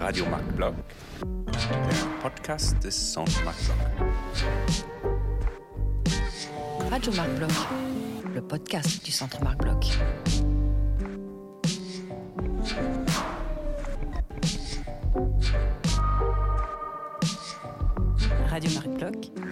[0.00, 0.74] Radio Marc Block,
[1.24, 3.76] der Podcast des Centre Marc Block.
[6.90, 7.68] Radio Marc Bloch,
[8.34, 9.58] le podcast du Centre Marc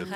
[0.00, 0.06] Le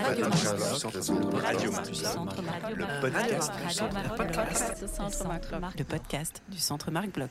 [5.84, 7.30] podcast du Centre Marc Bloch.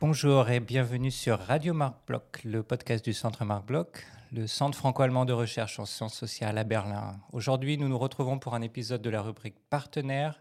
[0.00, 4.78] Bonjour et bienvenue sur Radio Marc Bloch, le podcast du Centre Marc Bloch, le Centre
[4.78, 7.20] franco-allemand de recherche en sciences sociales à Berlin.
[7.34, 10.40] Aujourd'hui, nous nous retrouvons pour un épisode de la rubrique Partenaires,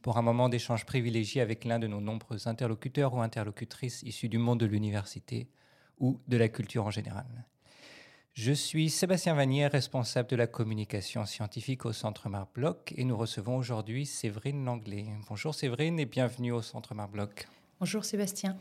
[0.00, 4.38] pour un moment d'échange privilégié avec l'un de nos nombreux interlocuteurs ou interlocutrices issus du
[4.38, 5.50] monde de l'université
[5.98, 7.26] ou de la culture en général.
[8.40, 13.16] Je suis Sébastien Vanier, responsable de la communication scientifique au Centre Marc Bloch, et nous
[13.16, 15.06] recevons aujourd'hui Séverine Langlais.
[15.28, 17.48] Bonjour Séverine et bienvenue au Centre Marc Bloch.
[17.80, 18.56] Bonjour Sébastien.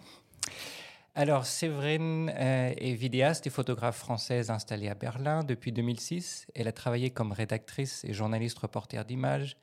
[1.13, 6.47] Alors, Séverine euh, est vidéaste et photographe française installée à Berlin depuis 2006.
[6.55, 9.57] Elle a travaillé comme rédactrice et journaliste reporter d'images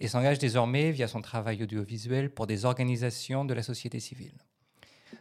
[0.00, 4.34] et s'engage désormais via son travail audiovisuel pour des organisations de la société civile.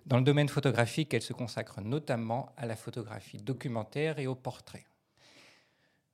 [0.05, 4.85] Dans le domaine photographique, elle se consacre notamment à la photographie documentaire et au portrait.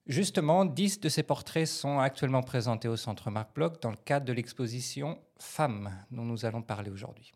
[0.08, 4.25] Justement, dix de ces portraits sont actuellement présentés au Centre Marc Bloch dans le cadre
[4.25, 7.34] de l'exposition Femmes dont nous allons parler aujourd'hui.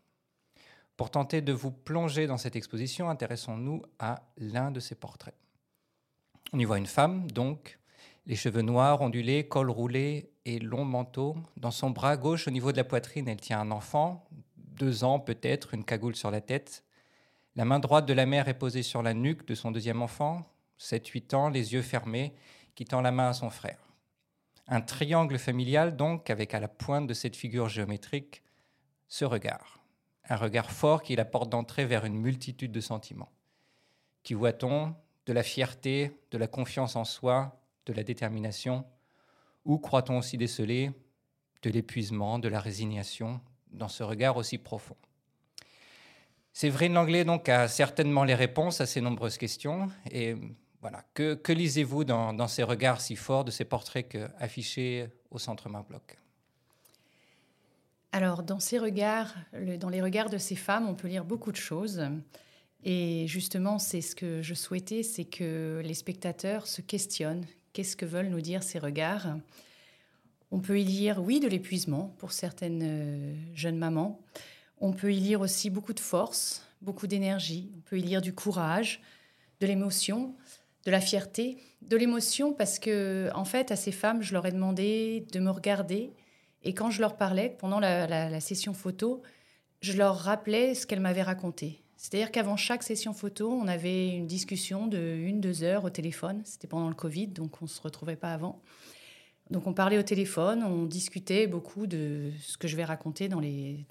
[0.96, 5.34] Pour tenter de vous plonger dans cette exposition, intéressons-nous à l'un de ces portraits.
[6.52, 7.78] On y voit une femme, donc,
[8.26, 11.36] les cheveux noirs, ondulés, col roulé et long manteau.
[11.56, 14.24] Dans son bras gauche, au niveau de la poitrine, elle tient un enfant,
[14.78, 16.84] deux ans peut-être, une cagoule sur la tête.
[17.56, 20.46] La main droite de la mère est posée sur la nuque de son deuxième enfant,
[20.80, 22.34] 7-8 ans, les yeux fermés,
[22.74, 23.78] qui tend la main à son frère.
[24.68, 28.42] Un triangle familial, donc, avec à la pointe de cette figure géométrique
[29.08, 29.82] ce regard
[30.28, 33.32] un regard fort qui la porte d'entrée vers une multitude de sentiments.
[34.22, 34.94] Qui voit-on
[35.26, 38.84] De la fierté, de la confiance en soi, de la détermination?
[39.64, 40.92] Ou croit-on aussi déceler?
[41.62, 43.40] De l'épuisement, de la résignation
[43.72, 44.96] dans ce regard aussi profond
[46.52, 49.88] Séverine Langlais donc a certainement les réponses à ces nombreuses questions.
[50.10, 50.36] Et
[50.82, 55.88] voilà, que, lisez-vous dans, ces regards si forts de ces portraits affichés au Centre Marc
[55.88, 56.18] Bloch
[58.14, 59.34] alors, dans ces regards,
[59.78, 62.02] dans les regards de ces femmes, on peut lire beaucoup de choses.
[62.84, 67.46] Et justement, c'est ce que je souhaitais, c'est que les spectateurs se questionnent.
[67.72, 69.38] Qu'est-ce que veulent nous dire ces regards?
[70.52, 74.20] On peut y lire, oui, de l'épuisement pour certaines euh, jeunes mamans.
[74.80, 77.72] On peut y lire aussi beaucoup de force, beaucoup d'énergie.
[77.78, 79.00] On peut y lire du courage,
[79.60, 80.34] de l'émotion,
[80.84, 84.52] de la fierté, de l'émotion parce que, en fait, à ces femmes, je leur ai
[84.52, 86.12] demandé de me regarder
[86.64, 89.22] et quand je leur parlais, pendant la, la, la session photo,
[89.80, 91.82] je leur rappelais ce qu'elles m'avaient raconté.
[91.96, 96.42] C'est-à-dire qu'avant chaque session photo, on avait une discussion de une, deux heures au téléphone.
[96.44, 98.60] C'était pendant le Covid, donc on ne se retrouvait pas avant.
[99.50, 103.40] Donc on parlait au téléphone, on discutait beaucoup de ce que je vais raconter dans,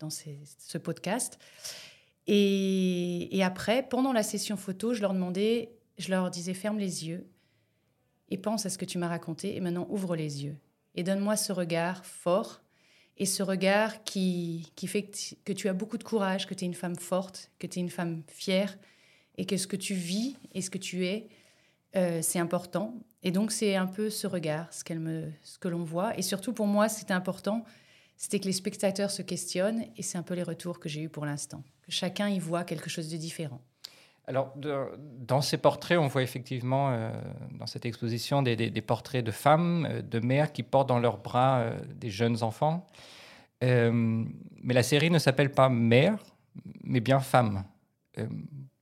[0.09, 1.37] ce podcast.
[2.27, 7.07] Et, et après, pendant la session photo, je leur demandais, je leur disais ferme les
[7.07, 7.27] yeux
[8.29, 10.57] et pense à ce que tu m'as raconté et maintenant ouvre les yeux
[10.95, 12.61] et donne-moi ce regard fort
[13.17, 15.09] et ce regard qui, qui fait
[15.43, 17.81] que tu as beaucoup de courage, que tu es une femme forte, que tu es
[17.81, 18.77] une femme fière
[19.37, 21.27] et que ce que tu vis et ce que tu es,
[21.95, 22.93] euh, c'est important.
[23.23, 26.17] Et donc c'est un peu ce regard, ce, me, ce que l'on voit.
[26.17, 27.63] Et surtout pour moi, c'était important,
[28.17, 31.09] c'était que les spectateurs se questionnent et c'est un peu les retours que j'ai eus
[31.09, 31.63] pour l'instant.
[31.89, 33.61] Chacun y voit quelque chose de différent.
[34.27, 37.11] Alors, dans ces portraits, on voit effectivement, euh,
[37.57, 41.71] dans cette exposition, des, portraits de femmes, euh, de mères qui portent dans leurs bras
[41.95, 42.87] des jeunes enfants.
[43.61, 46.17] mais la série ne s'appelle pas Mère,
[46.83, 47.63] mais bien Femme.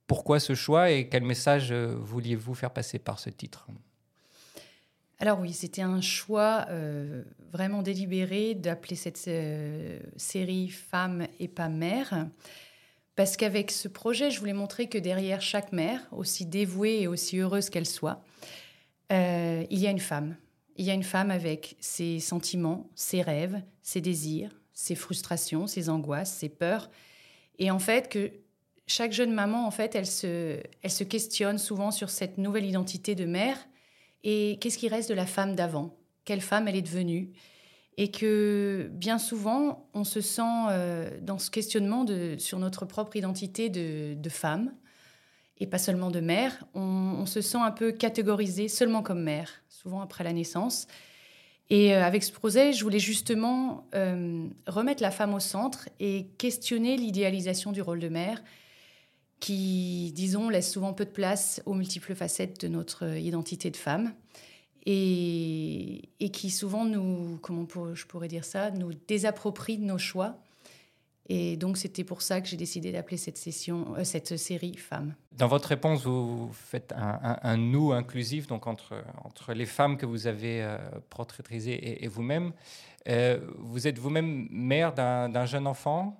[0.09, 3.67] Pourquoi ce choix et quel message vouliez-vous faire passer par ce titre?
[5.19, 6.67] Alors oui, c'était un choix
[7.53, 9.29] vraiment délibéré d'appeler cette
[10.17, 12.27] série Femme et pas Mère.
[13.19, 17.37] Parce qu'avec ce projet, je voulais montrer que derrière chaque mère, aussi dévouée et aussi
[17.37, 18.23] heureuse qu'elle soit,
[19.11, 20.37] euh, il y a une femme.
[20.77, 25.89] Il y a une femme avec ses sentiments, ses rêves, ses désirs, ses frustrations, ses
[25.89, 26.89] angoisses, ses peurs.
[27.57, 28.31] Et en fait, que
[28.89, 33.15] chaque jeune maman, en fait, elle se, elle se questionne souvent sur cette nouvelle identité
[33.15, 33.57] de mère.
[34.23, 35.95] Et qu'est-ce qui reste de la femme d'avant?
[36.25, 37.31] Quelle femme elle est devenue?
[37.97, 42.05] Et que bien souvent, on se sent euh, dans ce questionnement
[42.37, 44.73] sur notre propre identité de, femme,
[45.59, 46.65] et pas seulement de mère.
[46.73, 50.87] On, on, se sent un peu catégorisé seulement comme mère, souvent après la naissance.
[51.69, 56.27] Et euh, avec ce projet, je voulais justement euh, remettre la femme au centre et
[56.37, 58.41] questionner l'idéalisation du rôle de mère
[59.39, 64.13] qui, disons, laisse souvent peu de place aux multiples facettes de notre identité de femme
[64.85, 70.39] et, qui souvent nous, comment je pourrais dire ça, nous désapproprie de nos choix
[71.31, 75.13] et donc, c'était pour ça que j'ai décidé d'appeler cette, session, euh, cette série Femmes.
[75.31, 80.25] Dans votre réponse, vous faites un, nous inclusif donc entre, entre les femmes que vous
[80.25, 80.77] avez euh,
[81.67, 82.51] et, vous-même.
[83.07, 86.19] Euh, vous êtes vous-même mère d'un jeune enfant.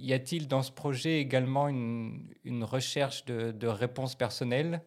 [0.00, 4.82] Y a-t-il dans ce projet également une, recherche de, réponses personnelles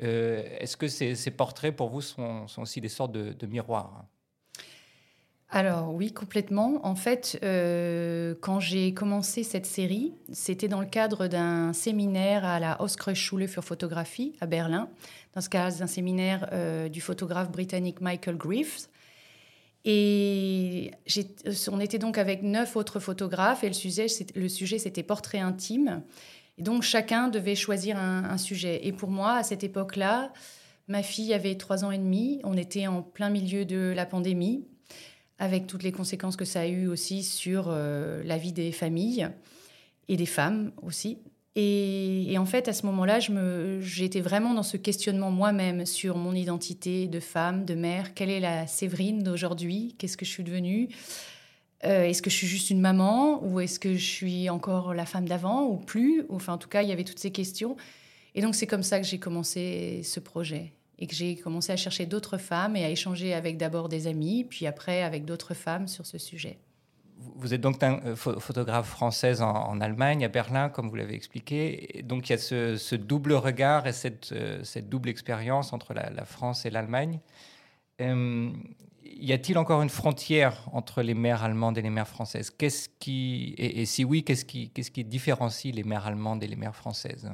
[0.00, 4.04] Est-ce que ces, portraits, pour vous, sont, aussi des sortes de, miroirs
[5.48, 6.80] alors oui, complètement.
[6.84, 12.58] En fait, euh, quand j'ai commencé cette série, c'était dans le cadre d'un séminaire à
[12.58, 12.78] la
[13.14, 14.88] Schule für Photographie à Berlin,
[15.34, 18.90] dans ce cas d'un séminaire euh, du photographe britannique Michael Griffiths.
[19.88, 20.90] Et
[21.70, 26.02] on était donc avec neuf autres photographes et le sujet, c'était portrait intime.
[26.58, 28.84] Donc chacun devait choisir un, un sujet.
[28.86, 30.32] Et pour moi, à cette époque-là,
[30.88, 34.66] ma fille avait trois ans et demi, on était en plein milieu de la pandémie
[35.38, 39.28] avec toutes les conséquences que ça a eu aussi sur euh, la vie des familles
[40.08, 41.18] et des femmes aussi.
[41.58, 43.18] Et, en fait, à ce moment-là,
[43.80, 48.12] j'étais vraiment dans ce questionnement moi-même sur mon identité de femme, de mère.
[48.12, 49.94] Quelle est la Séverine d'aujourd'hui?
[49.96, 50.90] Qu'est-ce que je suis devenue?
[51.84, 53.42] Euh, Est-ce que je suis juste une maman?
[53.42, 55.64] Ou est-ce que je suis encore la femme d'avant?
[55.64, 56.24] Ou plus?
[56.28, 57.76] Enfin, en tout cas, il y avait toutes ces questions.
[58.34, 61.76] Et donc, c'est comme ça que j'ai commencé ce projet et que j'ai commencé à
[61.76, 65.88] chercher d'autres femmes et à échanger avec d'abord des amis, puis après avec d'autres femmes
[65.88, 66.58] sur ce sujet.
[67.18, 72.02] Vous êtes donc euh, photographe française en, Allemagne, à Berlin, comme vous l'avez expliqué.
[72.04, 76.24] donc il y a ce, double regard et cette, euh, cette double expérience entre la,
[76.26, 77.20] France et l'Allemagne.
[78.02, 78.50] Euh,
[79.02, 82.50] y a-t-il encore une frontière entre les mères allemandes et les mères françaises?
[82.50, 87.30] Qu'est-ce qui et, si oui, qu'est-ce qui, différencie les mères allemandes et les mères françaises?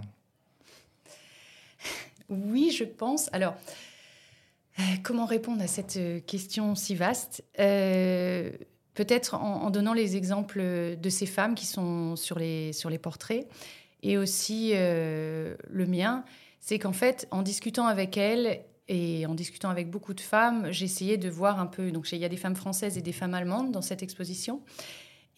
[2.29, 3.29] Oui, je pense.
[3.33, 3.57] Alors,
[5.03, 7.43] comment répondre à cette question si vaste?
[8.95, 13.49] Peut-être en, donnant les exemples de ces femmes qui sont sur les, sur les portraits
[14.03, 16.25] et aussi le mien.
[16.61, 21.17] C'est qu'en fait, en discutant avec elles et en discutant avec beaucoup de femmes, j'essayais
[21.17, 21.91] de voir un peu.
[21.91, 24.61] Donc, il y a des femmes françaises et des femmes allemandes dans cette exposition.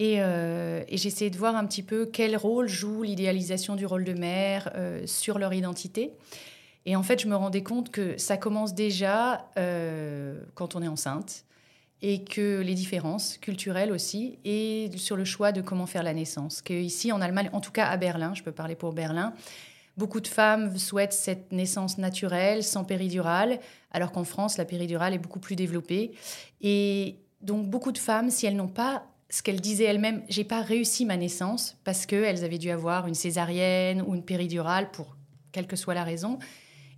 [0.00, 4.14] Et, et j'essayais de voir un petit peu quel rôle joue l'idéalisation du rôle de
[4.14, 4.72] mère
[5.06, 6.10] sur leur identité.
[6.86, 10.88] Et en fait, je me rendais compte que ça commence déjà euh, quand on est
[10.88, 11.44] enceinte
[12.06, 16.60] et que les différences culturelles aussi et sur le choix de comment faire la naissance.
[16.60, 19.32] Que ici en Allemagne, en tout cas à Berlin, je peux parler pour Berlin,
[19.96, 23.58] beaucoup de femmes souhaitent cette naissance naturelle, sans péridurale,
[23.90, 26.12] alors qu'en France, la péridurale est beaucoup plus développée.
[26.60, 30.60] Et donc beaucoup de femmes, si elles n'ont pas ce qu'elles disaient elles-mêmes, j'ai pas
[30.60, 35.16] réussi ma naissance parce qu'elles avaient dû avoir une césarienne ou une péridurale pour
[35.52, 36.38] quelle que soit la raison,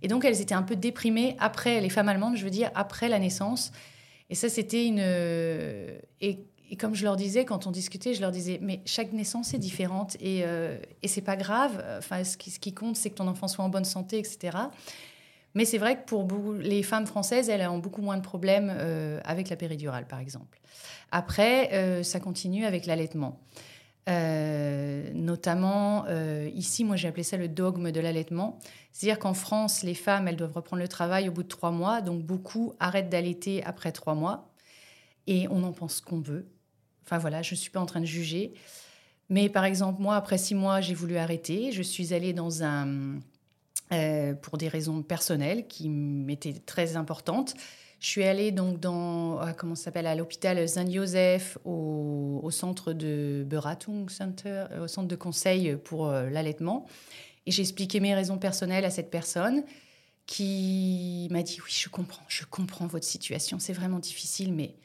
[0.01, 3.09] et donc, elles étaient un peu déprimées après, les femmes allemandes, je veux dire, après
[3.09, 3.71] la naissance.
[4.29, 4.99] Et ça, c'était une.
[6.21, 6.45] Et,
[6.77, 10.17] comme je leur disais, quand on discutait, je leur disais, mais chaque naissance est différente
[10.19, 11.81] et, euh, et c'est pas grave.
[11.97, 14.57] Enfin, ce qui, compte, c'est que ton enfant soit en bonne santé, etc.
[15.55, 16.27] Mais c'est vrai que pour
[16.59, 20.59] les femmes françaises, elles ont beaucoup moins de problèmes euh, avec la péridurale, par exemple.
[21.11, 23.39] Après, euh, ça continue avec l'allaitement.
[24.09, 28.57] Euh, notamment, euh, ici, moi j'ai appelé ça le dogme de l'allaitement.
[28.97, 32.01] C'est-à-dire qu'en France, les femmes, elles doivent reprendre le travail au bout de trois mois,
[32.01, 34.51] donc beaucoup arrêtent d'allaiter après trois mois,
[35.27, 36.47] et on en pense qu'on veut.
[37.05, 38.55] Enfin voilà, je ne suis pas en train de juger.
[39.29, 41.71] Mais par exemple, moi, après six mois, j'ai voulu arrêter.
[41.71, 43.19] Je suis allée dans un...
[43.93, 47.53] Euh, pour des raisons personnelles qui m'étaient très importantes.
[47.99, 54.09] Je suis allée donc dans, euh, comment s'appelle, à l'hôpital Saint-Joseph, au, centre de Beratung
[54.09, 56.87] Center, euh, au centre de conseil pour euh, l'allaitement.
[57.47, 59.63] Et j'ai expliqué mes raisons personnelles à cette personne
[60.27, 64.75] qui m'a dit Oui, je comprends, je comprends votre situation, c'est vraiment difficile, mais,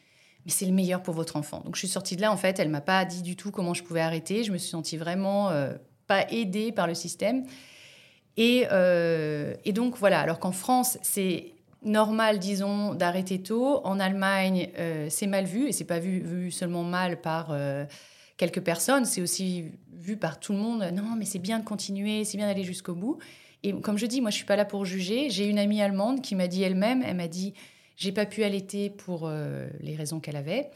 [0.46, 1.60] mais c'est le meilleur pour votre enfant.
[1.64, 3.74] Donc je suis sortie de là, en fait, elle m'a pas dit du tout comment
[3.74, 4.44] je pouvais arrêter.
[4.44, 5.50] Je me suis sentie vraiment
[6.06, 7.44] pas aidée par le système.
[8.36, 8.66] Et,
[9.64, 11.52] et donc voilà, alors qu'en France, c'est
[11.84, 13.80] normal, disons, d'arrêter tôt.
[13.84, 17.84] En Allemagne, euh, c'est mal vu, et c'est pas vu, seulement mal par euh,
[18.36, 20.82] quelques personnes, c'est aussi vu par tout le monde.
[20.94, 23.18] Non, mais c'est bien de continuer, c'est bien d'aller jusqu'au bout.
[23.62, 25.30] Et comme je dis, moi, je suis pas là pour juger.
[25.30, 27.54] J'ai une amie allemande qui m'a dit elle-même, elle m'a dit,
[27.96, 30.70] j'ai pas pu allaiter pour euh, les raisons qu'elle avait.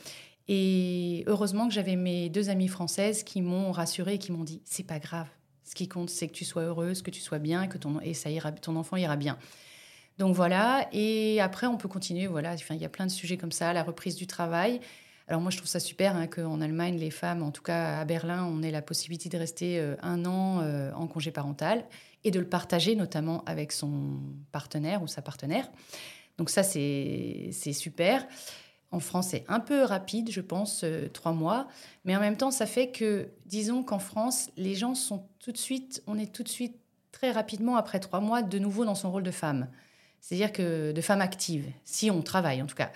[0.49, 4.63] Et heureusement que j'avais mes deux amies françaises qui m'ont rassurée et qui m'ont dit,
[4.65, 5.27] c'est pas grave.
[5.65, 8.15] Ce qui compte, c'est que tu sois heureuse, que tu sois bien, que ton, et
[8.15, 9.37] ça ira, ton enfant ira bien.
[10.19, 13.37] Donc voilà, et après on peut continuer, voilà, enfin, il y a plein de sujets
[13.37, 14.81] comme ça, la reprise du travail.
[15.29, 18.05] Alors moi je trouve ça super hein, qu'en Allemagne, les femmes, en tout cas à
[18.05, 21.85] Berlin, on ait la possibilité de rester euh, un an euh, en congé parental
[22.23, 24.21] et de le partager notamment avec son
[24.53, 25.69] partenaire ou sa partenaire.
[26.39, 28.27] Donc ça c'est super.
[28.93, 31.67] En France, c'est un peu rapide, je pense, euh, trois mois.
[32.05, 35.59] Mais en même temps, ça fait que, disons qu'en France, les gens sont tout de
[35.59, 36.77] suite, on est tout de suite,
[37.11, 39.69] très rapidement, après trois mois, de nouveau dans son rôle de femme.
[40.21, 42.91] C'est-à-dire que de femme active, si on travaille en tout cas.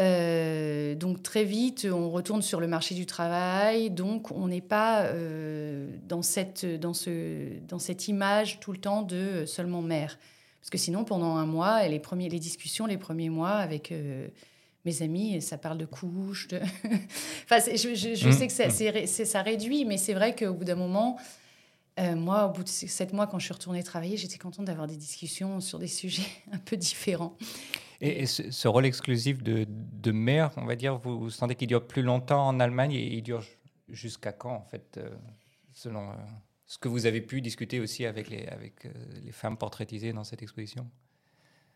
[0.00, 3.90] Euh, donc très vite, on retourne sur le marché du travail.
[3.90, 9.02] Donc on n'est pas euh, dans, cette, dans, ce, dans cette image tout le temps
[9.02, 10.18] de seulement mère.
[10.60, 13.94] Parce que sinon, pendant un mois, les, premiers, les discussions, les premiers mois avec
[14.84, 16.48] mes amis, ça parle de couches.
[16.48, 16.60] De...
[17.44, 18.32] enfin, je, je, mmh.
[18.32, 19.06] sais que ça, mmh.
[19.06, 21.18] ça réduit, mais c'est vrai qu'au bout d'un moment,
[21.98, 24.86] euh, moi, au bout de sept mois, quand je suis retournée travailler, j'étais contente d'avoir
[24.86, 27.36] des discussions sur des sujets un peu différents.
[28.00, 32.02] Et, ce, rôle exclusif de, de, mère, on va dire, vous, sentez qu'il dure plus
[32.02, 33.42] longtemps en Allemagne et il dure
[33.88, 35.10] jusqu'à quand, en fait, euh,
[35.72, 36.14] selon euh,
[36.66, 38.46] ce que vous avez pu discuter aussi avec les,
[39.24, 40.86] les femmes portraitisées dans cette exposition?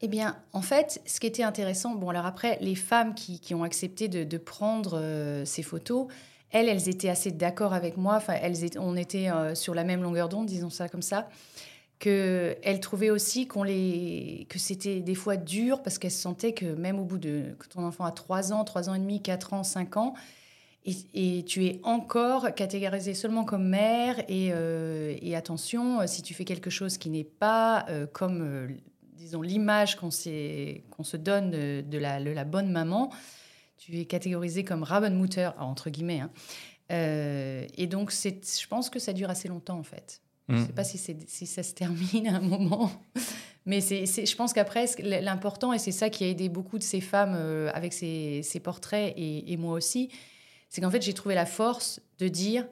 [0.03, 3.63] Eh bien, en fait, ce qui était intéressant, bon, alors après, les femmes qui, ont
[3.63, 6.07] accepté de, prendre euh, ces photos,
[6.51, 8.17] elles, elles étaient assez d'accord avec moi.
[8.17, 11.29] Enfin, elles étaient, on était euh, sur la même longueur d'onde, disons ça comme ça.
[12.01, 16.99] Que elles trouvaient aussi les, que c'était des fois dur parce qu'elles sentaient que même
[16.99, 19.97] au bout de ton enfant a 3 ans, 3 ans et demi, 4 ans, 5
[19.99, 20.15] ans,
[20.87, 24.19] et, tu es encore catégorisée seulement comme mère.
[24.29, 28.81] Et, euh, attention, si tu fais quelque chose qui n'est pas comme
[29.21, 33.13] disons, l'image qu'on se donne de, la, bonne maman,
[33.77, 36.21] tu es catégorisé comme Rabenmutter, entre guillemets.
[36.21, 36.31] Hein.
[36.91, 40.23] Euh, et donc, je pense que ça dure assez longtemps, en fait.
[40.51, 40.67] Je ne mm.
[40.67, 42.91] sais pas si, si, ça se termine à un moment.
[43.67, 47.01] Mais c'est, je pense qu'après, l'important, et c'est ça qui a aidé beaucoup de ces
[47.01, 50.11] femmes euh, avec ces, ces portraits, et, et, moi aussi,
[50.69, 52.67] c'est qu'en fait, j'ai trouvé la force de dire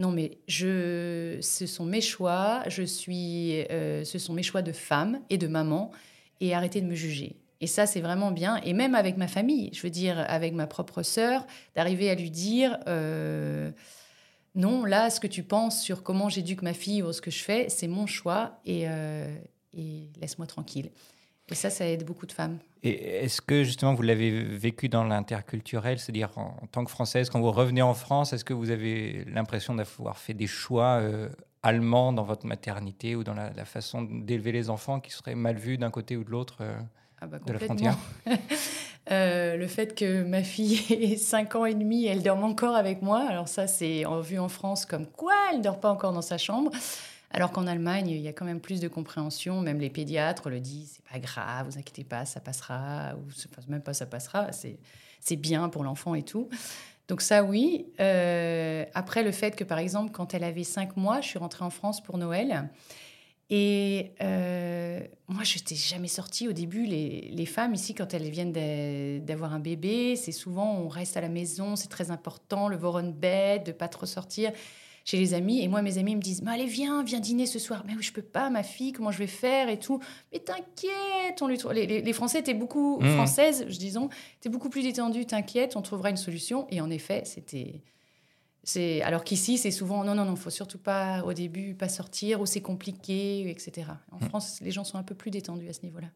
[0.00, 4.72] non, mais je, ce sont mes choix, je suis, euh, ce sont mes choix de
[4.72, 5.92] femme et de maman,
[6.40, 7.36] et arrêtez de me juger.
[7.60, 8.56] Et ça, c'est vraiment bien.
[8.64, 12.30] Et même avec ma famille, je veux dire, avec ma propre sœur, d'arriver à lui
[12.30, 13.70] dire euh,
[14.54, 17.42] non, là, ce que tu penses sur comment j'éduque ma fille ou ce que je
[17.42, 19.34] fais, c'est mon choix, et, euh,
[19.76, 20.90] et laisse-moi tranquille.
[21.50, 22.58] Et ça, ça aide beaucoup de femmes.
[22.82, 27.40] Et est-ce que justement vous l'avez vécu dans l'interculturel, c'est-à-dire en, tant que française, quand
[27.40, 31.28] vous revenez en France, est-ce que vous avez l'impression d'avoir fait des choix euh,
[31.62, 35.78] allemands dans votre maternité ou dans la, façon d'élever les enfants qui seraient mal vus
[35.78, 36.76] d'un côté ou de l'autre euh,
[37.20, 37.96] ah bah, de la frontière?
[39.10, 43.02] euh, Le fait que ma fille ait 5 ans et demi, elle dorme encore avec
[43.02, 46.38] moi, alors ça c'est vu en France comme quoi elle dort pas encore dans sa
[46.38, 46.70] chambre.
[47.30, 49.60] Alors qu'en Allemagne, il y a quand même plus de compréhension.
[49.60, 53.82] Même les pédiatres le disent, c'est pas grave, vous inquiétez pas, ça passera, ou même
[53.82, 56.48] pas ça passera, c'est bien pour l'enfant et tout.
[57.08, 57.86] Donc ça, oui.
[58.00, 61.64] Euh, après, le fait que, par exemple, quand elle avait cinq mois, je suis rentrée
[61.64, 62.68] en France pour Noël.
[63.50, 66.86] Et euh, moi, je n'étais jamais sortie au début.
[66.86, 68.52] Les, les, femmes ici, quand elles viennent
[69.24, 73.10] d'avoir un bébé, c'est souvent on reste à la maison, c'est très important, le voron
[73.10, 74.52] bed, de pas trop sortir
[75.04, 75.62] chez les amis.
[75.62, 77.84] Et moi, mes amis me disent mais Allez, viens, viens dîner ce soir.
[77.86, 80.00] Mais oui, je peux pas, ma fille, comment je vais faire et tout.
[80.32, 83.08] Mais t'inquiète, on lui les, les, Français étaient beaucoup, mmh.
[83.10, 84.08] françaises, je disons,
[84.38, 85.26] étaient beaucoup plus détendues.
[85.26, 86.66] T'inquiète, on trouvera une solution.
[86.70, 87.82] Et en effet, c'était.
[88.64, 92.40] C'est alors qu'ici c'est souvent non non non faut surtout pas au début pas sortir
[92.40, 93.88] ou c'est compliqué etc.
[94.10, 94.28] En mmh.
[94.28, 96.08] France les gens sont un peu plus détendus à ce niveau-là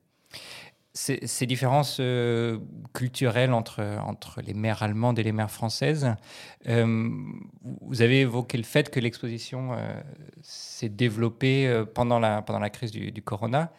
[0.98, 2.58] ces, différences euh,
[2.92, 6.14] culturelles entre, entre les mères allemandes et les mères françaises,
[6.68, 7.08] euh,
[7.82, 10.00] vous avez évoqué le fait que l'exposition euh,
[10.42, 13.70] s'est développée pendant, la, pendant la crise du, corona.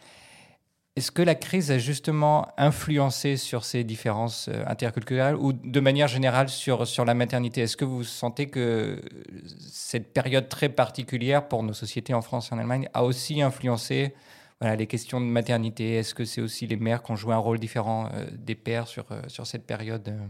[0.96, 6.48] Est-ce que la crise a justement influencé sur ces différences interculturelles ou de manière générale
[6.48, 7.62] sur, sur la maternité?
[7.62, 9.00] Est-ce que vous sentez que
[9.58, 14.14] cette période très particulière pour nos sociétés en France et en Allemagne a aussi influencé
[14.62, 17.58] les questions de maternité, est-ce que c'est aussi les mères qui ont joué un rôle
[17.58, 20.26] différent euh, des pères sur, euh, sur cette période euh?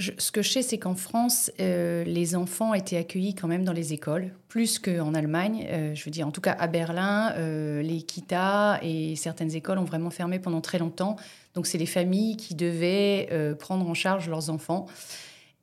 [0.00, 3.92] Ce que je sais, c'est qu'en France, les enfants étaient accueillis quand même dans les
[3.92, 5.66] écoles, plus qu'en Allemagne.
[5.94, 7.34] je veux dire, en tout cas à Berlin,
[7.82, 11.16] les Kita et certaines écoles ont vraiment fermé pendant très longtemps.
[11.54, 13.28] Donc, c'est les familles qui devaient
[13.58, 14.86] prendre en charge leurs enfants.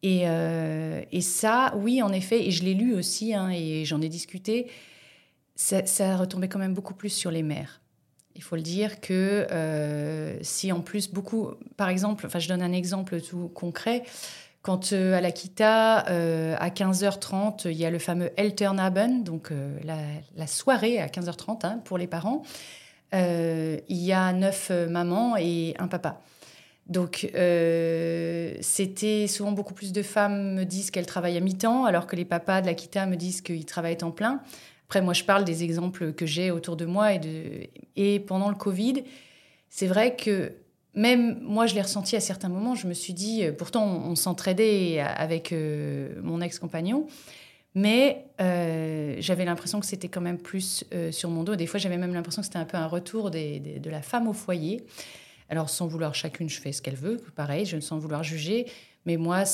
[0.04, 0.26] Et,
[1.12, 4.68] et, ça, oui, en effet, et je l'ai lu aussi, hein, et j'en ai discuté,
[5.56, 7.82] ça, ça, retombait quand même beaucoup plus sur les mères.
[8.38, 12.62] Il faut le dire que euh, si en plus beaucoup, par exemple, enfin je donne
[12.62, 14.04] un exemple tout concret,
[14.62, 19.52] quand euh, à l'Akita, euh, à 15h30, il y a le fameux Elternabend, donc
[19.84, 22.44] la, soirée à 15h30 hein, pour les parents,
[23.12, 26.22] il y a neuf mamans et un papa.
[26.86, 27.28] Donc,
[28.62, 32.26] c'était souvent beaucoup plus de femmes me disent qu'elles travaillent à mi-temps, alors que les
[32.26, 34.42] papas de l'Akita me disent qu'ils travaillent en plein.
[34.88, 37.68] Après, moi, je parle des exemples que j'ai autour de moi et, de...
[37.96, 39.04] et pendant le Covid,
[39.70, 40.54] c'est vrai que
[40.94, 42.74] même moi, je l'ai ressenti à certains moments.
[42.74, 47.08] Je me suis dit, euh, pourtant, on, s'entraidait avec euh, mon ex-compagnon,
[47.76, 48.26] mais
[49.20, 51.56] j'avais l'impression que c'était quand même plus sur mon dos.
[51.56, 54.34] Des fois, j'avais même l'impression que c'était un peu un retour de la femme au
[54.34, 54.84] foyer.
[55.50, 58.66] Alors, sans vouloir, chacune, je fais ce qu'elle veut, pareil, je ne sans vouloir juger,
[59.06, 59.46] mais moi,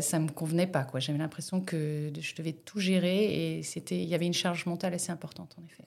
[0.00, 0.84] ça ne me convenait pas.
[0.84, 1.00] Quoi.
[1.00, 4.94] J'avais l'impression que je devais tout gérer et c'était, il y avait une charge mentale
[4.94, 5.84] assez importante, en effet.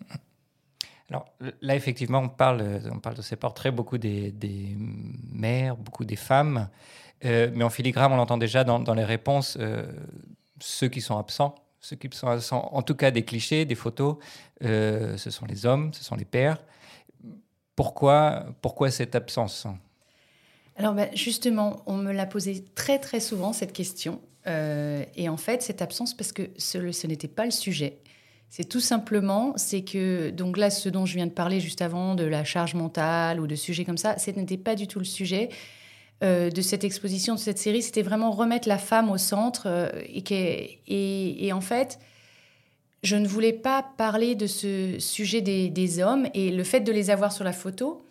[1.10, 1.26] Alors
[1.62, 4.34] là, effectivement, on parle, on parle de ces portraits, beaucoup des,
[5.32, 6.70] mères, beaucoup des femmes,
[7.26, 9.86] euh, mais en filigrane, on l'entend déjà dans, les réponses, euh,
[10.60, 14.18] ceux qui sont absents, ceux qui sont absents, en tout cas des clichés, des photos,
[14.64, 16.58] euh, ce sont les hommes, ce sont les pères.
[17.76, 19.68] Pourquoi, pourquoi cette absence?
[20.76, 24.20] Alors ben, justement, on me l'a posé très très souvent cette question.
[24.48, 28.00] Euh, et en fait, cette absence, parce que ce, n'était pas le sujet.
[28.50, 32.14] C'est tout simplement, c'est que, donc là, ce dont je viens de parler juste avant,
[32.14, 35.06] de la charge mentale ou de sujets comme ça, ce n'était pas du tout le
[35.06, 35.50] sujet
[36.24, 37.82] euh, de cette exposition, de cette série.
[37.82, 39.64] C'était vraiment remettre la femme au centre.
[39.66, 42.00] Euh, et, et, en fait,
[43.02, 47.10] je ne voulais pas parler de ce sujet des, hommes et le fait de les
[47.10, 48.06] avoir sur la photo,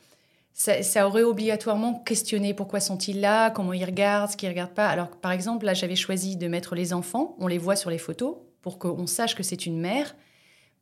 [0.55, 4.89] ça, aurait obligatoirement questionné pourquoi sont-ils là, comment ils regardent, ce qu'ils regardent pas.
[4.89, 7.99] Alors, par exemple, là, j'avais choisi de mettre les enfants, on les voit sur les
[7.99, 10.15] photos pour qu'on sache que c'est une mère,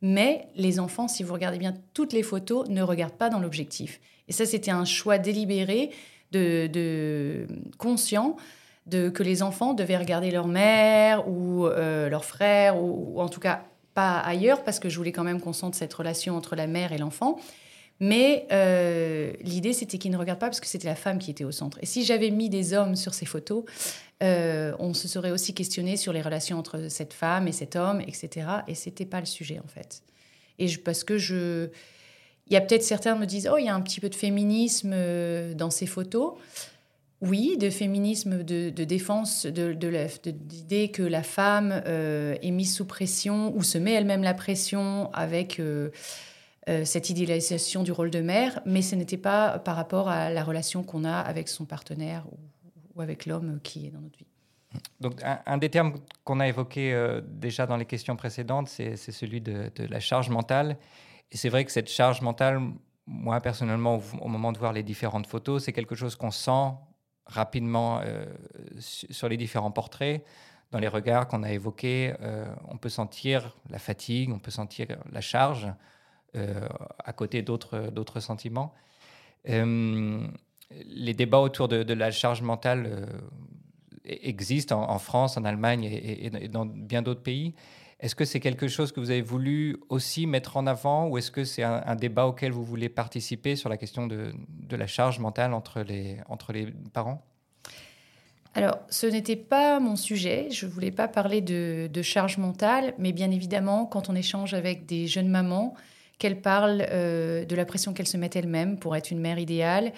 [0.01, 3.99] mais les enfants, si vous regardez bien toutes les photos, ne regardent pas dans l'objectif.
[4.27, 5.91] Et ça, c'était un choix délibéré,
[6.31, 7.47] de,
[7.77, 8.37] conscient,
[8.85, 13.29] de, que les enfants devaient regarder leur mère ou euh, leur frère, ou, ou en
[13.29, 13.63] tout cas
[13.93, 16.93] pas ailleurs, parce que je voulais quand même qu'on sente cette relation entre la mère
[16.93, 17.37] et l'enfant.
[18.01, 21.43] Mais euh, l'idée, c'était qu'ils ne regardent pas parce que c'était la femme qui était
[21.43, 21.77] au centre.
[21.83, 23.63] Et si j'avais mis des hommes sur ces photos,
[24.23, 28.01] euh, on se serait aussi questionné sur les relations entre cette femme et cet homme,
[28.01, 28.47] etc.
[28.67, 30.01] Et c'était pas le sujet, en fait.
[30.57, 31.69] Et parce que je.
[32.47, 34.15] Il y a peut-être certains me disent Oh, il y a un petit peu de
[34.15, 36.33] féminisme euh, dans ces photos
[37.23, 39.77] oui, de féminisme, de, défense de,
[40.49, 45.61] l'idée que la femme est mise sous pression ou se met elle-même la pression avec
[46.69, 50.29] euh, euh, cette idéalisation du rôle de mère, mais ce n'était pas par rapport à
[50.29, 52.25] la relation qu'on a avec son partenaire
[52.95, 54.27] ou, avec l'homme qui est dans notre vie.
[54.99, 59.71] Donc, un, des termes qu'on a évoqué déjà dans les questions précédentes, c'est celui de,
[59.77, 60.77] la charge mentale.
[61.31, 62.61] Et c'est vrai que cette charge mentale,
[63.07, 66.73] moi personnellement, au moment de voir les différentes photos, c'est quelque chose qu'on sent
[67.25, 68.25] rapidement euh,
[68.77, 70.23] sur les différents portraits.
[70.71, 74.87] Dans les regards qu'on a évoqués, euh, on peut sentir la fatigue, on peut sentir
[75.11, 75.71] la charge, euh,
[76.33, 78.73] à côté d'autres sentiments.
[79.45, 83.07] les débats autour de, la charge mentale
[84.05, 87.53] existent en, France, en Allemagne et dans bien d'autres pays.
[88.01, 91.29] Est-ce que c'est quelque chose que vous avez voulu aussi mettre en avant ou est-ce
[91.29, 94.33] que c'est un, débat auquel vous voulez participer sur la question de,
[94.71, 97.23] la charge mentale entre les, entre les parents?
[98.55, 100.49] Alors, ce n'était pas mon sujet.
[100.49, 104.87] Je ne voulais pas parler de, charge mentale, mais bien évidemment, quand on échange avec
[104.87, 105.75] des jeunes mamans,
[106.21, 109.91] qu'elles parlent euh, de la pression qu'elles se mettent elles-mêmes pour être une mère idéale,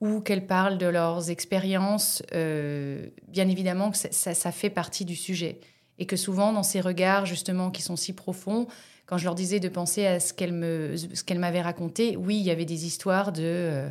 [0.00, 5.58] ou qu'elles parlent de leurs expériences, euh, bien évidemment que ça, fait partie du sujet.
[5.98, 8.68] Et que souvent, dans ces regards, justement, qui sont si profonds,
[9.06, 12.66] quand je leur disais de penser à ce qu'elles m'avaient raconté, oui, il y avait
[12.66, 13.42] des histoires de...
[13.42, 13.88] Euh,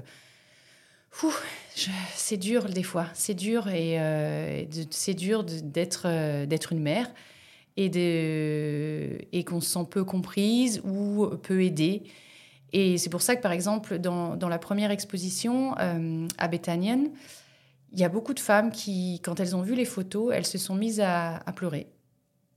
[2.15, 6.07] c'est dur des fois, c'est dur et c'est dur d'être
[6.71, 7.11] une mère
[7.77, 12.03] et, qu'on se sent peu comprise ou peu aidée.
[12.71, 17.05] Et c'est pour ça que, par exemple, dans, dans la première exposition à Bethanien,
[17.93, 20.57] il y a beaucoup de femmes qui, quand elles ont vu les photos, elles se
[20.57, 21.87] sont mises à, pleurer.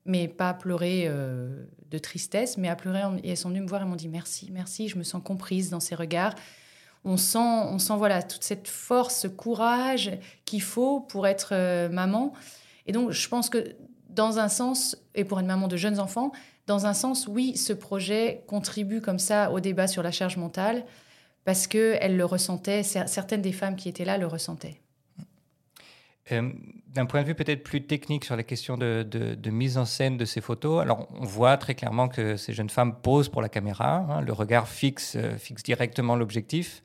[0.06, 3.02] Mais pas à pleurer euh, de tristesse, mais à pleurer.
[3.22, 5.68] Et elles sont venues me voir et m'ont dit merci, merci, je me sens comprise
[5.68, 6.34] dans ces regards.
[7.04, 10.10] On sent, on sent voilà, toute cette force, ce courage
[10.46, 12.32] qu'il faut pour être euh, maman.
[12.86, 13.76] Et donc, je pense que
[14.16, 16.32] dans un sens, et pour une maman de jeunes enfants,
[16.66, 20.84] dans un sens, oui, ce projet contribue comme ça au débat sur la charge mentale,
[21.44, 24.80] parce qu'elles le ressentaient, certaines des femmes qui étaient là le ressentaient.
[26.32, 26.50] Euh,
[26.88, 30.24] d'un point de vue peut-être plus technique sur la question de, mise en scène de
[30.24, 33.98] ces photos, alors on voit très clairement que ces jeunes femmes posent pour la caméra,
[33.98, 36.82] hein, le regard fixe, euh, fixe directement l'objectif,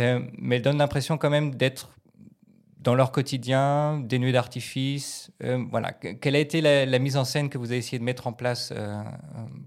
[0.00, 1.88] euh, mais elles donnent l'impression quand même d'être
[2.80, 5.30] dans leur quotidien, dénuées d'artifice.
[5.70, 5.92] voilà.
[5.92, 8.72] Quelle a été la, mise en scène que vous avez essayé de mettre en place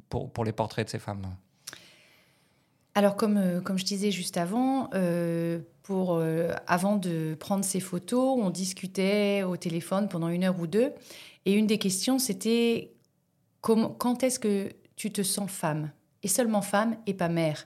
[0.10, 1.26] pour, pour les portraits de ces femmes?
[2.93, 7.80] Alors, comme, euh, comme je disais juste avant, euh, pour, euh, avant de prendre ces
[7.80, 10.91] photos, on discutait au téléphone pendant une heure ou deux.
[11.45, 12.91] Et une des questions, c'était
[13.62, 15.91] quand est-ce que tu te sens femme?
[16.24, 17.65] Et seulement femme et pas mère.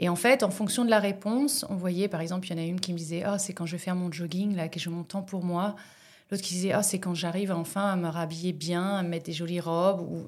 [0.00, 2.62] Et en fait, en fonction de la réponse, on voyait, par exemple, il y en
[2.62, 4.80] a une qui me disait oh, c'est quand je vais faire mon jogging, là, que
[4.80, 5.76] j'ai mon temps pour moi.
[6.30, 9.32] L'autre qui disait oh, c'est quand j'arrive enfin à me rhabiller bien, à mettre des
[9.32, 10.00] jolies robes.
[10.00, 10.26] Ou...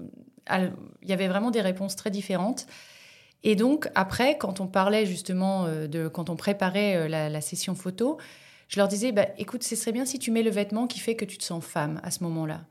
[1.03, 2.67] Il y avait vraiment des réponses très différentes.
[3.43, 6.09] Et donc, après, quand on parlait justement euh, de.
[6.09, 8.19] quand on préparait euh, la, session photo,
[8.69, 11.17] je leur disais bah, écoute, ce serait bien si tu mets le vêtement qui fait
[11.17, 12.63] que tu te sens femme à ce moment-là.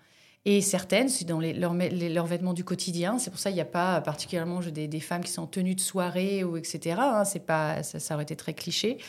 [0.47, 3.17] Et certaines, c'est dans leurs, vêtements du quotidien.
[3.17, 5.81] C'est pour ça qu'il n'y a pas particulièrement des, femmes qui sont en tenue de
[5.81, 6.97] soirée ou etc.
[6.99, 7.25] Hein.
[7.25, 8.99] c'est pas, ça, aurait été très cliché.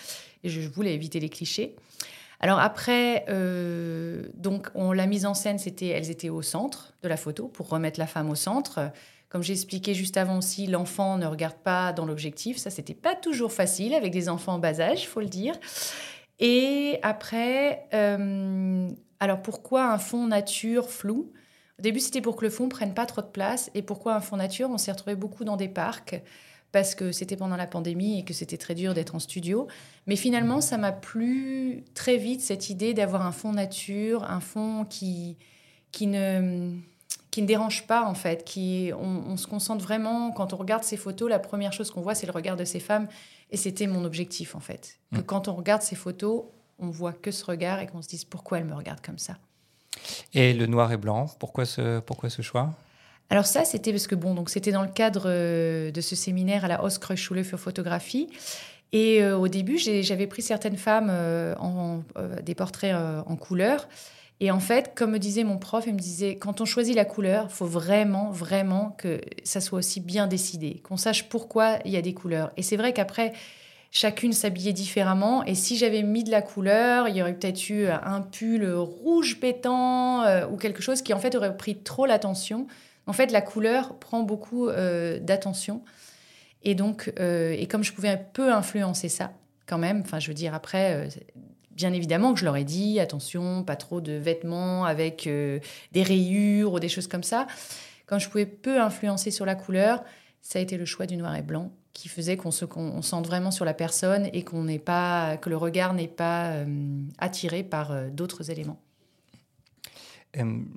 [0.45, 1.77] Et je voulais éviter les clichés.
[2.41, 7.09] Alors après, euh, donc on, la mise en scène, c'était, elles étaient au centre de
[7.09, 8.91] la photo pour remettre la femme au centre.
[9.29, 12.57] Comme j'ai expliqué juste avant aussi, l'enfant ne regarde pas dans l'objectif.
[12.57, 15.55] Ça, c'était pas toujours facile avec des enfants en bas âge, faut le dire.
[16.39, 18.89] Et après, euh,
[19.21, 21.33] alors pourquoi un fond nature flou?
[21.79, 23.71] Au début, c'était pour que le fond prenne pas trop de place.
[23.75, 24.71] Et pourquoi un fond nature?
[24.71, 26.23] On s'est retrouvé beaucoup dans des parcs
[26.73, 29.67] parce que c'était pendant la pandémie et que c'était très dur d'être en studio.
[30.07, 34.85] Mais finalement, ça m'a plu très vite cette idée d'avoir un fond nature, un fond
[34.89, 35.37] qui,
[35.93, 36.77] qui ne
[37.37, 40.97] qui ne dérange pas en fait, qui on, se concentre vraiment quand on regarde ces
[40.97, 43.09] photos, la première chose qu'on voit c'est le regard de ces femmes
[43.51, 44.99] et c'était mon objectif en fait.
[45.13, 45.25] Que mm.
[45.25, 46.45] quand on regarde ces photos,
[46.79, 49.37] on voit que ce regard et qu'on se dise pourquoi elle me regarde comme ça.
[50.35, 52.75] Et le noir et blanc, pourquoi ce, pourquoi ce choix?
[53.31, 56.65] Alors ça, c'était parce que bon, donc c'était dans le cadre euh, de ce séminaire
[56.65, 56.81] à la
[57.17, 58.29] Schule für Photographie.
[58.93, 62.03] Et euh, au début, j'avais pris certaines femmes euh, en,
[62.43, 63.89] des portraits en couleur.
[64.39, 67.07] Et en fait, comme me disait mon prof, il me disait, quand on choisit la
[67.07, 71.91] couleur, il faut vraiment, vraiment que ça soit aussi bien décidé, qu'on sache pourquoi il
[71.91, 72.53] y a des couleurs.
[72.59, 73.33] Et c'est vrai qu'après,
[73.91, 75.45] chacune s'habillait différemment.
[75.45, 79.39] Et si j'avais mis de la couleur, il y aurait peut-être eu un pull rouge
[79.41, 82.67] pétant euh, ou quelque chose qui en fait aurait pris trop l'attention.
[83.07, 85.83] En fait, la couleur prend beaucoup euh, d'attention.
[86.63, 89.33] Et donc, euh, et comme je pouvais un peu influencer ça,
[89.67, 91.09] quand même, enfin, je veux dire, après,
[91.71, 95.29] bien évidemment que je leur ai dit, attention, pas trop de vêtements avec
[95.93, 97.47] des rayures ou des choses comme ça.
[98.07, 100.05] Quand je pouvais peu influencer sur la couleur,
[100.41, 103.27] ça a été le choix du noir et blanc qui faisait qu'on se qu'on sente
[103.27, 106.67] vraiment sur la personne et qu'on n'est pas que le regard n'est pas euh,
[107.17, 108.79] attiré par euh, d'autres éléments.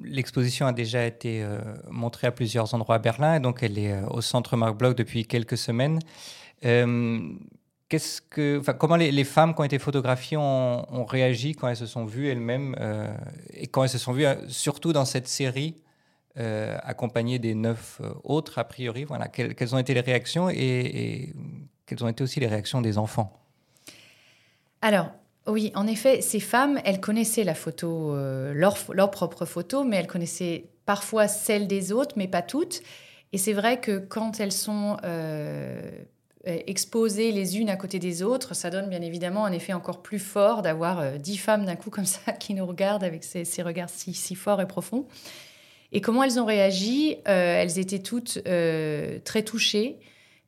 [0.05, 3.93] L'exposition a déjà été euh, montrée à plusieurs endroits à Berlin et donc elle est
[4.09, 5.99] au centre Marc Bloch depuis quelques semaines.
[6.61, 12.05] Qu'est-ce que, comment les, femmes qui ont été photographiées ont réagi quand elles se sont
[12.05, 12.75] vues elles-mêmes
[13.53, 15.75] et quand elles se sont vues surtout dans cette série
[16.39, 19.03] euh, des neuf euh, autres, a priori.
[19.03, 19.27] Voilà.
[19.27, 21.33] Quelles, ont été les réactions et,
[21.85, 23.33] quelles ont été aussi les réactions des enfants?
[24.81, 25.11] Alors,
[25.47, 29.97] oui, en effet, ces femmes, elles connaissaient la photo, euh, leur, leur, propre photo, mais
[29.97, 32.81] elles connaissaient parfois celle des autres, mais pas toutes.
[33.33, 34.97] Et c'est vrai que quand elles sont
[36.45, 40.17] exposées les unes à côté des autres, ça donne bien évidemment un effet encore plus
[40.17, 43.89] fort d'avoir dix femmes d'un coup comme ça qui nous regardent avec ces, ces regards
[43.89, 45.05] si, si forts et profonds.
[45.91, 49.97] Et comment elles ont réagi euh, Elles étaient toutes euh, très touchées,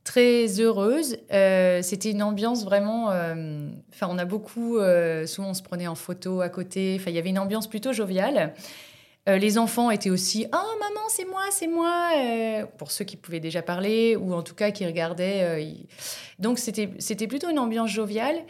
[0.03, 1.17] très heureuses.
[1.31, 3.07] Euh, c'était une ambiance vraiment.
[3.07, 4.77] Enfin, on a beaucoup.
[5.25, 6.97] souvent, on se prenait en photo à côté.
[6.99, 8.53] Enfin, il y avait une ambiance plutôt joviale.
[9.27, 12.11] les enfants étaient aussi Oh, maman, c'est moi, c'est moi
[12.77, 15.65] Pour ceux qui pouvaient déjà parler, ou en tout cas qui regardaient.
[16.37, 18.43] Donc, c'était plutôt une ambiance joviale.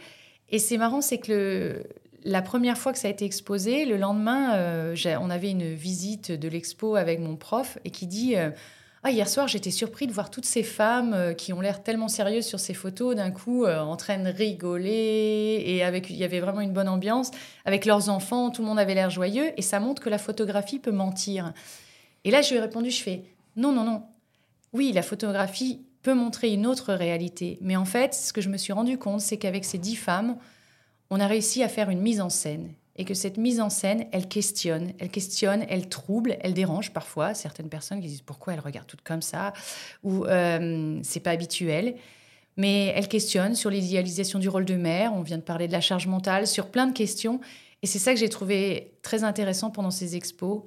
[0.50, 1.82] Et c'est marrant, c'est que le,
[2.24, 6.32] la première fois que ça a été exposé, le lendemain, euh, on avait une visite
[6.32, 8.50] de l'expo avec mon prof et qui dit euh,
[9.02, 12.08] ah, hier soir, j'étais surpris de voir toutes ces femmes euh, qui ont l'air tellement
[12.08, 16.40] sérieuses sur ces photos, d'un coup en train de rigoler et avec il y avait
[16.40, 17.30] vraiment une bonne ambiance
[17.64, 20.78] avec leurs enfants, tout le monde avait l'air joyeux et ça montre que la photographie
[20.78, 21.52] peut mentir.
[22.24, 23.24] Et là, je lui ai répondu je fais
[23.56, 24.02] non non non.
[24.72, 28.56] Oui, la photographie peut montrer une autre réalité, mais en fait, ce que je me
[28.56, 30.36] suis rendu compte, c'est qu'avec ces dix femmes,
[31.12, 34.06] on a réussi à faire une mise en scène et que cette mise en scène,
[34.12, 38.60] elle questionne, elle questionne, elle trouble, elle dérange parfois certaines personnes qui disent pourquoi elles
[38.60, 39.52] regardent toutes comme ça?
[40.04, 41.96] Ou euh, c'est pas habituel.
[42.56, 45.12] Mais elle questionne sur l'idéalisation du rôle de mère.
[45.12, 47.40] On vient de parler de la charge mentale, sur plein de questions.
[47.82, 50.62] Et c'est ça que j'ai trouvé très intéressant pendant ces expos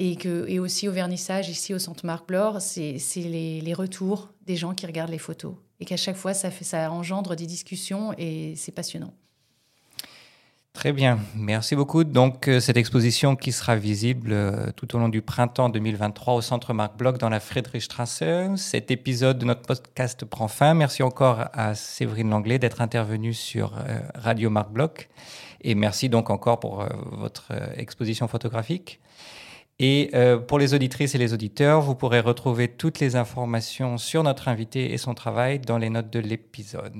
[0.00, 4.30] et, que, et aussi au vernissage ici au Centre Marc Blore, c'est les, les, retours
[4.46, 5.54] des gens qui regardent les photos.
[5.78, 9.14] Et qu'à chaque fois, ça, fait, ça engendre des discussions et c'est passionnant.
[10.72, 12.04] Très bien, merci beaucoup.
[12.04, 16.40] Donc, euh, cette exposition qui sera visible euh, tout au long du printemps 2023 au
[16.40, 18.22] Centre Marc Bloch dans la Friedrichstrasse.
[18.56, 20.74] Cet épisode de notre podcast prend fin.
[20.74, 25.08] Merci encore à Séverine Langlais d'être intervenue sur euh, Radio Marc Bloch.
[25.62, 29.00] Et merci donc encore pour votre exposition photographique.
[29.78, 30.10] Et
[30.48, 34.94] pour les auditrices et les auditeurs, vous pourrez retrouver toutes les informations sur notre invité
[34.94, 36.94] et son travail dans les notes de l'épisode.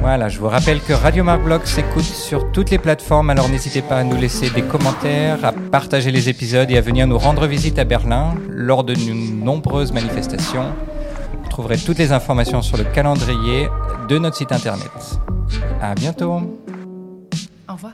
[0.00, 3.98] Voilà, je vous rappelle que Radio Marc s'écoute sur toutes les plateformes, alors n'hésitez pas
[3.98, 7.78] à nous laisser des commentaires, à partager les épisodes et à venir nous rendre visite
[7.78, 10.72] à Berlin lors de nombreuses manifestations.
[11.44, 13.68] Vous trouverez toutes les informations sur le calendrier
[14.08, 14.90] de notre site internet.
[15.80, 16.58] À bientôt.
[17.68, 17.92] Au revoir.